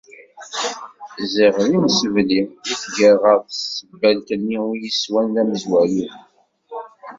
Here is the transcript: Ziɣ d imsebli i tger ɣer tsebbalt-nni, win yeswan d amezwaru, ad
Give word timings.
Ziɣ 1.31 1.55
d 1.67 1.69
imsebli 1.77 2.41
i 2.71 2.73
tger 2.81 3.15
ɣer 3.23 3.37
tsebbalt-nni, 3.41 4.59
win 4.65 4.79
yeswan 4.83 5.25
d 5.33 5.35
amezwaru, 5.41 6.03
ad 6.07 6.11